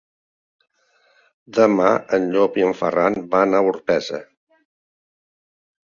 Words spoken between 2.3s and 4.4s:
Llop i en Ferran van a Orpesa.